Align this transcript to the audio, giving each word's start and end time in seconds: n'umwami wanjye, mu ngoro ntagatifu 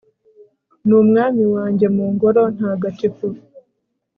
n'umwami 0.87 1.43
wanjye, 1.53 1.85
mu 1.95 2.05
ngoro 2.13 2.41
ntagatifu 2.55 3.25